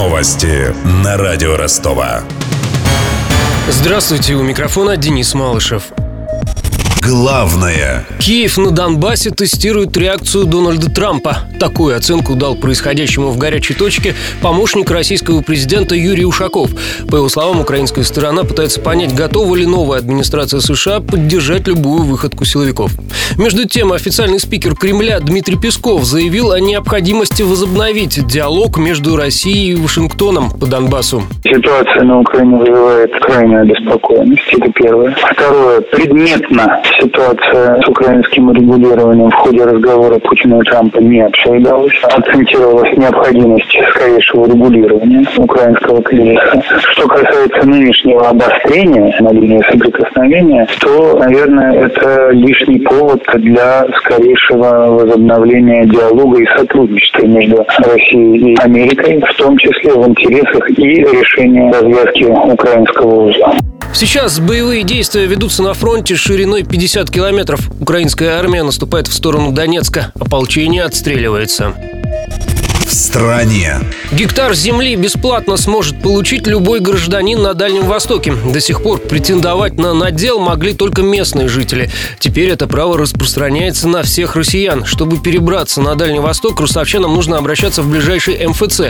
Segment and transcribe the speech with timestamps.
[0.00, 2.22] Новости на радио Ростова.
[3.68, 5.92] Здравствуйте, у микрофона Денис Малышев.
[7.02, 11.38] Главное Киев на Донбассе тестирует реакцию Дональда Трампа.
[11.58, 16.70] Такую оценку дал происходящему в горячей точке помощник российского президента Юрий Ушаков.
[17.10, 22.44] По его словам, украинская сторона пытается понять, готова ли новая администрация США поддержать любую выходку
[22.44, 22.92] силовиков.
[23.38, 29.76] Между тем, официальный спикер Кремля Дмитрий Песков заявил о необходимости возобновить диалог между Россией и
[29.76, 31.22] Вашингтоном по Донбассу.
[31.44, 34.42] Ситуация на Украине вызывает крайнюю обеспокоенность.
[34.52, 35.16] Это первое.
[35.32, 35.80] Второе.
[35.80, 41.92] Предметно ситуация с украинским регулированием в ходе разговора Путина и Трампа не обсуждалась.
[42.02, 46.62] Акцентировалась необходимость скорейшего регулирования украинского кризиса.
[46.92, 55.86] Что касается нынешнего обострения на линии соприкосновения, то, наверное, это лишний повод для скорейшего возобновления
[55.86, 62.24] диалога и сотрудничества между Россией и Америкой, в том числе в интересах и решения развязки
[62.24, 63.54] украинского узла.
[63.92, 67.60] Сейчас боевые действия ведутся на фронте шириной 50 километров.
[67.80, 70.12] Украинская армия наступает в сторону Донецка.
[70.18, 71.74] Ополчение отстреливается
[72.86, 73.80] в стране.
[74.12, 78.34] Гектар земли бесплатно сможет получить любой гражданин на Дальнем Востоке.
[78.52, 81.90] До сих пор претендовать на надел могли только местные жители.
[82.18, 84.84] Теперь это право распространяется на всех россиян.
[84.84, 88.80] Чтобы перебраться на Дальний Восток, ростовчанам нужно обращаться в ближайший МФЦ.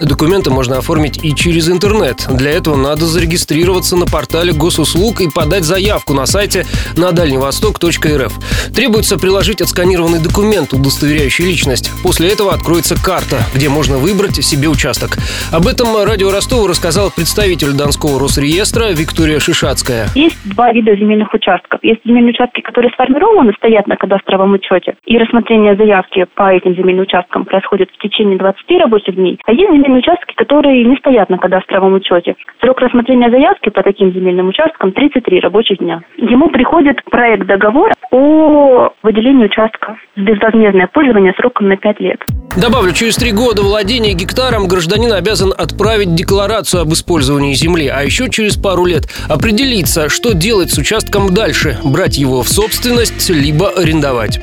[0.00, 2.26] Документы можно оформить и через интернет.
[2.30, 8.32] Для этого надо зарегистрироваться на портале госуслуг и подать заявку на сайте на дальневосток.рф.
[8.74, 11.90] Требуется приложить отсканированный документ, удостоверяющий личность.
[12.02, 15.18] После этого откроется карта где можно выбрать себе участок.
[15.52, 20.06] Об этом радио Ростова рассказал представитель Донского Росреестра Виктория Шишацкая.
[20.14, 21.80] Есть два вида земельных участков.
[21.82, 27.02] Есть земельные участки, которые сформированы, стоят на кадастровом учете, и рассмотрение заявки по этим земельным
[27.02, 29.38] участкам происходит в течение 20 рабочих дней.
[29.46, 32.36] А есть земельные участки, которые не стоят на кадастровом учете.
[32.60, 36.02] Срок рассмотрения заявки по таким земельным участкам 33 рабочих дня.
[36.16, 42.20] Ему приходит проект договора о выделении участка в безвозмездное пользование сроком на 5 лет.
[42.56, 48.28] Добавлю, через три года владения гектаром гражданин обязан отправить декларацию об использовании земли, а еще
[48.28, 54.40] через пару лет определиться, что делать с участком дальше– брать его в собственность, либо арендовать.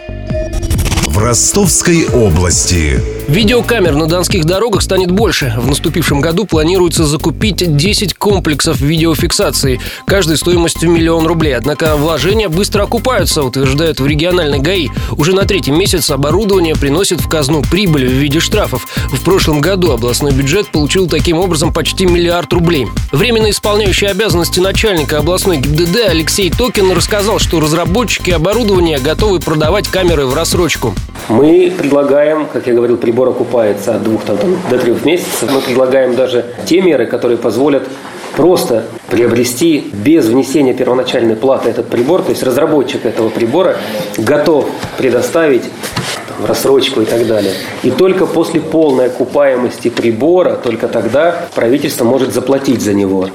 [1.06, 5.54] В Ростовской области Видеокамер на донских дорогах станет больше.
[5.58, 11.56] В наступившем году планируется закупить 10 комплексов видеофиксации, каждый стоимостью миллион рублей.
[11.56, 14.90] Однако вложения быстро окупаются, утверждают в региональной ГАИ.
[15.16, 18.86] Уже на третий месяц оборудование приносит в казну прибыль в виде штрафов.
[19.14, 22.88] В прошлом году областной бюджет получил таким образом почти миллиард рублей.
[23.14, 30.26] Временно исполняющий обязанности начальника областной ГИБДД Алексей Токин рассказал, что разработчики оборудования готовы продавать камеры
[30.26, 30.94] в рассрочку.
[31.30, 34.38] Мы предлагаем, как я говорил, прибор окупается от двух там,
[34.70, 35.50] до трех месяцев.
[35.50, 37.88] Мы предлагаем даже те меры, которые позволят
[38.38, 43.78] просто приобрести без внесения первоначальной платы этот прибор, то есть разработчик этого прибора
[44.18, 45.64] готов предоставить
[46.40, 47.54] в рассрочку и так далее.
[47.82, 53.28] И только после полной окупаемости прибора, только тогда правительство может заплатить за него.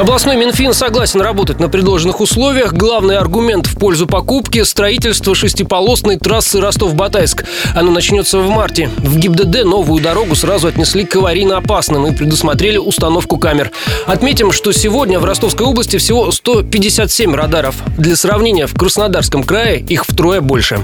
[0.00, 2.72] Областной Минфин согласен работать на предложенных условиях.
[2.72, 7.44] Главный аргумент в пользу покупки– строительство шестиполосной трассы Ростов-Батайск.
[7.74, 8.88] Оно начнется в марте.
[8.96, 13.72] В ГИБДД новую дорогу сразу отнесли к аварийно опасным и предусмотрели установку камер.
[14.06, 17.74] Отметим, что сегодня в Ростовской области всего 157 радаров.
[17.98, 20.80] Для сравнения, в Краснодарском крае их втрое больше.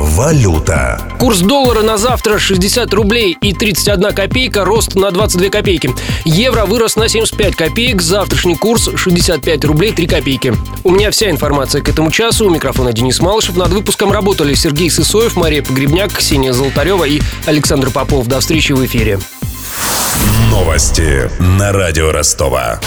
[0.00, 0.98] Валюта.
[1.18, 5.90] Курс доллара на завтра 60 рублей и 31 копейка, рост на 22 копейки.
[6.24, 10.54] Евро вырос на 75 копеек, завтрашний курс 65 рублей 3 копейки.
[10.84, 12.46] У меня вся информация к этому часу.
[12.46, 13.56] У микрофона Денис Малышев.
[13.56, 18.26] Над выпуском работали Сергей Сысоев, Мария Погребняк, Ксения Золотарева и Александр Попов.
[18.26, 19.20] До встречи в эфире.
[20.50, 22.80] Новости на радио Ростова.